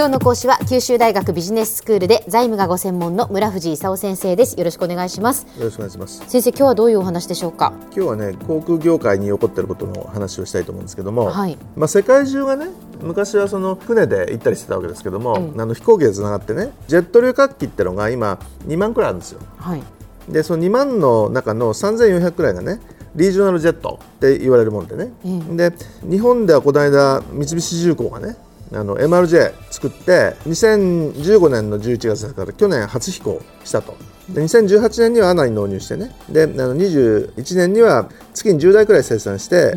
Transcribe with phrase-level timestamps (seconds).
[0.00, 4.58] 今日の講師は九州大学ビジネススクールで財務がご専門の村藤勲先生です。
[4.58, 5.46] よろしくお願いします。
[5.58, 6.24] よろしくお願いします。
[6.26, 7.74] 先生今日はどういうお話でしょうか？
[7.94, 12.68] 今日はね航空業界に起こっていることの話をしたいと思うんですけども、はい、まあ世界中がね
[13.02, 18.38] 昔はその船で行ったりしてたわけですけども、うん、あの飛行機でつながってねジェット旅客機ってのが今
[18.68, 19.82] 2万くらいあるんですよ、はい、
[20.30, 22.80] でその2万の中の3400くらいがね
[23.14, 25.74] リージョナルジェットって言われるもんでね、うん、で
[26.08, 28.36] 日本ではこの間三菱重工がね
[28.72, 33.96] あの MRJ 作って2015年の11月から去年初飛行したと。
[34.28, 36.14] で2018年にはアナに納入してね。
[36.28, 39.72] であの21年には月に10台くらい生産して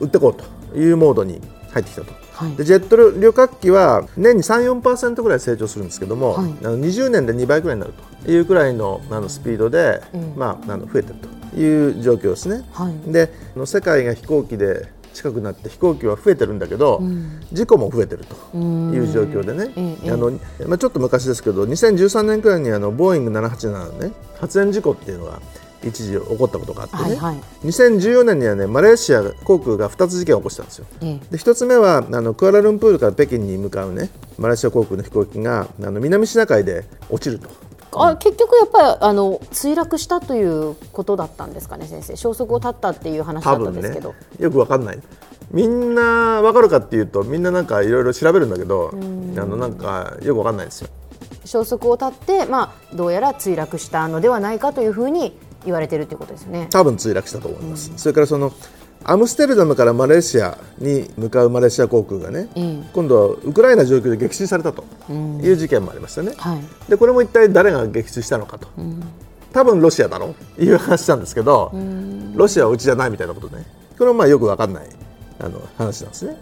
[0.00, 0.34] 売っていこう
[0.72, 1.40] というモードに
[1.72, 2.22] 入ってきたと。
[2.32, 7.92] はい、でジェット旅客機は年に3、4%ぐらい成長するんですけども、はい、あの20年で2倍くらいになる
[8.24, 11.14] というくらいのあのスピードで、うん、まあ、あの増えてる
[11.52, 12.64] という状況ですね。
[12.72, 13.30] はい、で
[13.66, 19.72] 世界が飛行機で近くなって飛行機は増えてるんだけど、うん、事故も増えてるという状況でね、
[20.10, 20.30] あの
[20.66, 25.40] まあ、ちょっと昔ですけど2013年くらいにあのボーイング787の、ね、発煙事故っていうのが
[25.84, 27.36] 一時起こったことがあってね、はいはい、
[27.66, 30.86] 2014年にはねマレーシア航空が2つ事件を起こしたんですよ。
[31.00, 37.71] で1つ目はあのクアラルンプールから北京に向かうねマレーシア航空の飛行機があの南シナ海で落ちると。
[37.94, 42.16] あ結局やっぱりあの墜落したということだったんですかね先生。
[42.16, 44.98] 消息を絶ったっていう話だったんですけど、ね、よくわかんない。
[45.50, 50.88] みんなわかるかっていうとみんななんかいろいろ調べるんだけどあのなんかよくわかんないですよ。
[51.44, 56.68] 消息を絶って、まあ、どうやら墜落したのではないかというふうに言われてるということですね。
[56.70, 58.52] 多分墜落したと思います、それからその
[59.04, 69.02] アムステルダムからマレーシアに向かうマレーシア航空がね、うん、今度はウクライナ上空で撃墜されたという事件もありましたね、うんはい、でこれも一体誰が撃墜したのかと、うん、
[69.52, 71.72] 多分ロシアだろういう話なんですけど、
[72.34, 73.64] ロシアはうちじゃないみたいなことね。
[73.98, 74.88] これもまあよく分かんない
[75.38, 76.36] あの話なんですね。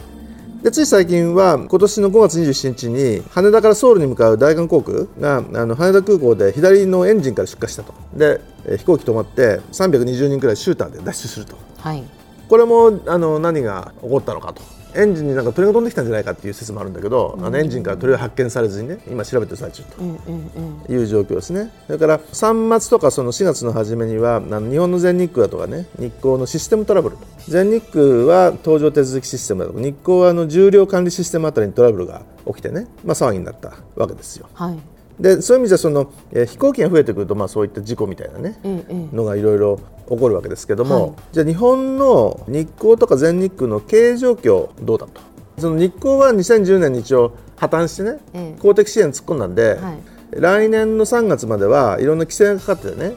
[0.63, 7.95] でつい最近は今年の5月27日に羽田からソウルに向かう大韓航空があの羽田空港で左のエンジンから出火したと。
[8.15, 8.41] で
[8.77, 12.05] 飛行機止まって320人くらいシューターで脱出すると、はい、
[12.51, 14.61] これもあの何が起こったのかと。
[14.93, 34.49] エンジンになんか鳥が飛んできたんじゃないかっていう説もあるんだけど、うん、あのエンジンから鳥は発見されずにね今調べてる最中という状況ですね、それから3月とかその4月の初めにはあの日本の全日空だとかね日航のシステムトラブル全日空は搭乗手続きシステムだとか日航はあの重量管理システムあたりにトラブルが起きてね、まあ、騒ぎになったわけですよ。
[34.55, 34.79] はい。
[35.21, 39.79] でそういう意味ではその、えー、飛行機が増えてくると、まあ、そういった事故みたいなね、うんうん、のがいろいろ
[40.11, 45.21] 起こるわけですけども、はい、じゃあ日本の日航とか全日空の経営状況どうだと？
[45.59, 49.99] その日航は2010年に一応破綻してね、え公的支援突っ込んだんで、はい、
[50.33, 53.15] 来年の3月まではいろんな規制がかかっててね、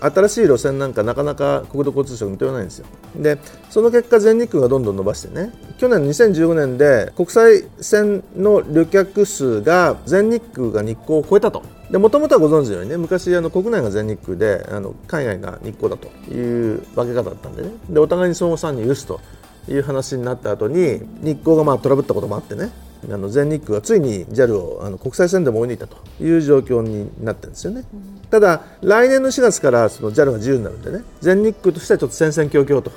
[0.00, 2.86] 新しい路線なんかなかなか国土交通省認めないんですよ。
[3.14, 3.38] で
[3.70, 19.20] その結果全日空がどんどん伸ばしてね去年2015年で国際線の旅客数が全日空が日航を超えたともともとはご存知のようにね昔あの国内が全日空であの海外が日航だという分け方だったんでねでお互いに相互参入許すと
[19.68, 22.70] いう話になった後に日航がまあトラブったこともあってね
[23.08, 27.84] あの全日空がついに JAL をあの国際線でも追い抜いたという状況になってるんですよね。
[28.30, 32.90] ただ来年の4月からその JAL が自由になるんでね全日空としてはちょっと戦々恐々と。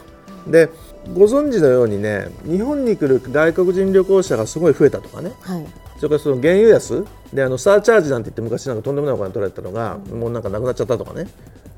[0.49, 0.69] で
[1.13, 5.65] ご存知のようにね日本に来る外国人旅行者がすごい増えたとかね、はい、
[5.99, 11.27] それからその原油安であのサーチャージなんて言って昔なんかとんでもないお金取られたのが、もうなんかなくなっちゃったとかね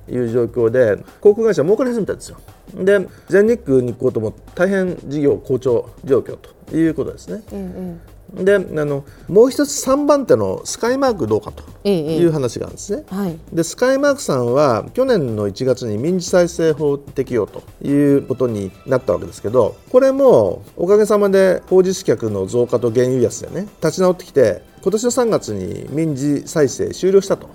[0.07, 2.37] いう状況で航空会社儲かり始めたんですよ。
[2.75, 8.01] で全日空に行こうとも大変事業好調状況ということですね、うんうん
[8.33, 27.49] であのもう一つ3番手のスカイマークどうかという話があるんですね、ええはい、でスカイマークさんは去年の1月に民事再生法適用ということになったわけですけどこれもおかげさまで法実客の増加と原油安でね立ち直ってきて今年の3月に民事再生終了したと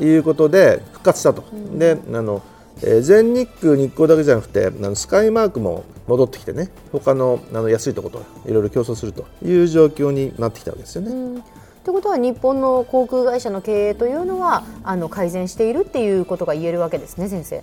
[0.00, 1.44] いうことで復活したと。
[1.52, 2.42] うん、であの
[2.82, 11.42] えー、全日空、日光だけじゃなくてあのスカイマークも戻ってきてね他のあの安いところといろいろ競争するという状況になってきたわけですよね。
[11.84, 17.62] ということは日本の航空会社の経営というのはあの改善しているっていうことが言えるわけですね先生。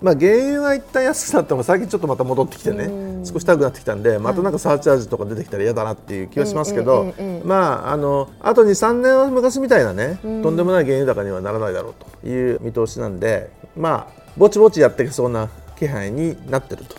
[0.00, 2.88] まあ、原油が一旦安くなっても最近ちょっとまた戻ってきてね
[3.24, 7.14] 少し高くなってきたんでまたなんかサーチャージとか出てきたら嫌だなっていう気がしますけど、
[7.44, 15.48] まああのあと23年は昔みたいなねとんでもない原油高にはならないだろうという見通しなんでまあぼちぼちやっていけそうな
[15.78, 16.96] 気配になってると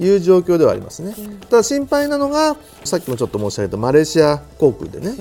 [0.00, 1.14] いう状況ではありますね。
[1.48, 5.14] ただ心配なのがさっきもちょっと申し上げたマレーシア航空でね、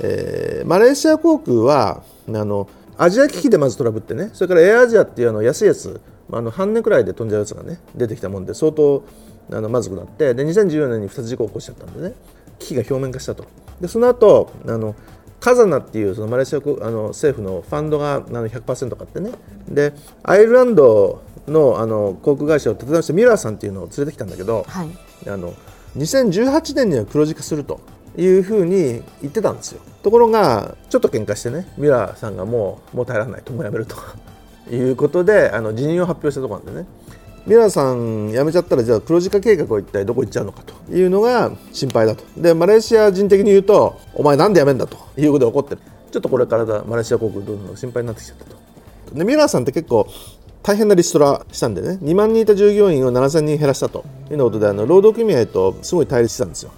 [0.00, 2.68] えー、マレーシア航空はあの
[2.98, 6.00] アジア危機でまずトラブってねそれからエアアジアっていうあの安いやつ
[6.30, 9.04] あの半年くらいで飛んじゃうやつがね出てきたもんで相当
[9.52, 12.14] あのまずくなってで2014年に2つ事故を起こしちゃったんでね。
[12.58, 13.44] 危機が表面化したと。
[13.80, 14.94] でその後あの
[15.40, 19.32] カザナっていうそのマレーシアあの政府のファンドがあの100%買ってね。
[19.68, 24.88] でアイルランドのあの航空会社を立て直したミラーさんっていうのを連れてきたんだけど、はい、
[25.28, 25.54] あの
[25.96, 27.80] 2018年には黒字化すると
[28.16, 29.80] いうふうに言ってたんですよ。
[30.04, 33.42] ところがちょっと喧嘩してねミラーさんがもうもう耐えられない。
[33.42, 33.96] ともうやめると。
[34.70, 36.86] いうことであの辞任を発表したところなんでね
[37.46, 42.24] ミラーさん辞めちゃったらじゃあ黒字化計画は一体どこ行っちゃうのかというのが心配だと。
[42.36, 45.80] でマレーシア人的に言うとお前なんで辞めんだということで怒ってる。
[46.12, 48.56] ちょっとこれからだマレーシア航空どんどん心配になってきちゃったと。
[49.14, 50.06] でミラーさんって結構
[50.62, 51.98] 大変なリストラしたんでね。
[52.02, 56.70] 2万人いた従業員を7000人減らしたということであの労働組合とすごい対立したんですよ。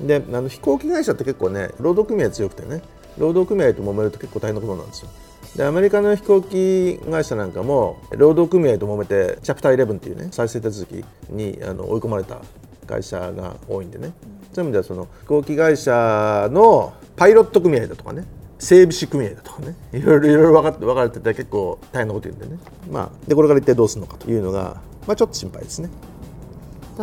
[0.00, 2.82] であの飛行機会社って結構ね労働組合強くてね
[3.18, 5.08] 労働組合と揉めると結構大変なことなんですよ。
[5.56, 12.40] でアメリカの飛行機会社なんかも労働組合と揉めてチャプター11っていうね再生手続きにあの追い込まれた
[12.86, 14.12] 会社が多いんでね
[14.52, 18.24] そういう意味ではその飛行機会社のパイロット組合だとかね
[18.58, 22.60] 整備士組合だとかねいろいろいろいろ分かって分かれてて結構大変なこと言うんでね、
[22.90, 25.90] まあ、でこれから一体どうするのかというのが、まあ、ちょっと心配ですね。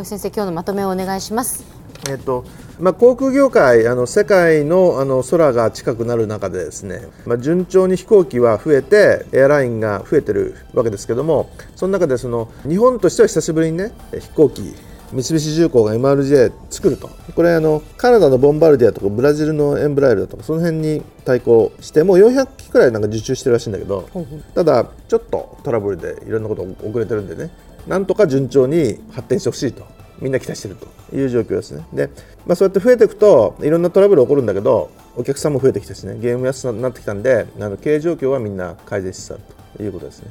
[0.03, 1.84] 先生今日のまとめをお願いします。
[2.09, 2.45] えっと
[2.79, 14.75] まあ、航空業界あの世界のあの空が近くなる中でですね、まあ、順調に飛行機は増えてエアラインが増えてるわけですけどもその中でその日本としては久しぶりにね飛行機
[15.11, 17.09] 三菱重工が MRJ 作ると。
[17.35, 24.09] これあのカナダのボンバルディアとかブラジルのエンブライルだとかその辺に対抗してもう400機くらいなんか受注してるらしいんだけど
[24.53, 27.51] ただちょっとトラブルでいろんなこと遅れてるんでね
[27.87, 29.85] なんとか順調に発展してほしいと
[30.19, 31.85] みんな期待してるという状況ですね。
[31.93, 32.09] で、
[32.45, 36.17] まあ、そうやって増えていくといろんなトラブル起こるんだけどお客さんも増えてきてですね。
[36.19, 39.41] ゲーム安くなってきたんであの経営状況はみんな改善しつつある
[39.77, 40.29] ということですね。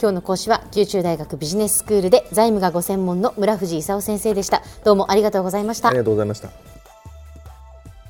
[0.00, 4.62] 今日の講師は九州大学ビジネススクールで財務がご専門の村藤勲先生でした。
[4.84, 5.90] どうもありがとうございました。
[5.90, 6.50] ありがとうございました。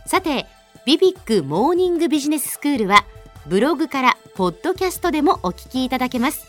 [0.07, 0.47] さて
[0.85, 3.05] ビビックモーニングビジネススクールは
[3.47, 6.47] ブログからポッドキャストでもお聞きいただけます。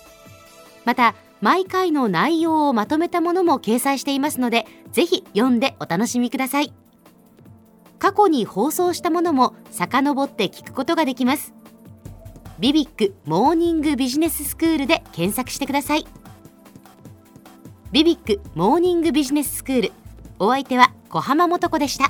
[0.86, 6.74] また毎回の内容をまとめたものも掲載していますのでぜひ読んでお楽しみください。
[8.00, 11.54] 過去に放送したものも遡って聞くことができます。
[12.60, 16.06] ビビックモーニングビジネススクールで検索してください。
[17.92, 19.92] ビビックモーニングビジネススクール。
[20.40, 22.10] お相手は小浜もとこでした。